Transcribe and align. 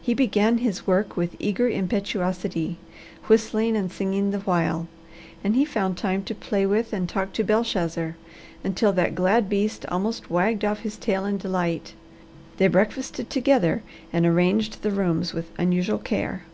He 0.00 0.14
began 0.14 0.56
his 0.56 0.86
work 0.86 1.18
with 1.18 1.36
eager 1.38 1.68
impetuosity, 1.68 2.78
whistling 3.28 3.76
and 3.76 3.92
singing 3.92 4.30
the 4.30 4.38
while, 4.38 4.88
and 5.44 5.54
he 5.54 5.66
found 5.66 5.98
time 5.98 6.24
to 6.24 6.34
play 6.34 6.64
with 6.64 6.94
and 6.94 7.06
talk 7.06 7.34
to 7.34 7.44
Belshazzar, 7.44 8.16
until 8.64 8.90
that 8.94 9.14
glad 9.14 9.50
beast 9.50 9.84
almost 9.88 10.30
wagged 10.30 10.64
off 10.64 10.78
his 10.78 10.96
tail 10.96 11.26
in 11.26 11.36
delight. 11.36 11.92
They 12.56 12.68
breakfasted 12.68 13.28
together 13.28 13.82
and 14.14 14.24
arranged 14.24 14.80
the 14.80 14.92
rooms 14.92 15.34
with 15.34 15.50
unusual 15.58 15.98
care. 15.98 16.44